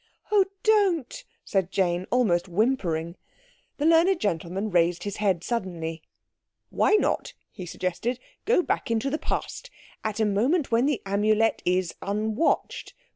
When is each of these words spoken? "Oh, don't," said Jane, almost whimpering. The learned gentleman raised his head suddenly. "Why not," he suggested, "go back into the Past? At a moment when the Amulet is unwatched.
"Oh, 0.31 0.45
don't," 0.63 1.23
said 1.45 1.69
Jane, 1.69 2.07
almost 2.09 2.47
whimpering. 2.47 3.17
The 3.77 3.85
learned 3.85 4.19
gentleman 4.19 4.71
raised 4.71 5.03
his 5.03 5.17
head 5.17 5.43
suddenly. 5.43 6.01
"Why 6.71 6.95
not," 6.95 7.35
he 7.51 7.67
suggested, 7.67 8.19
"go 8.45 8.63
back 8.63 8.89
into 8.89 9.11
the 9.11 9.19
Past? 9.19 9.69
At 10.03 10.19
a 10.19 10.25
moment 10.25 10.71
when 10.71 10.87
the 10.87 11.03
Amulet 11.05 11.61
is 11.67 11.93
unwatched. 12.01 12.95